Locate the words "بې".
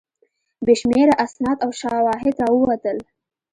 0.65-0.73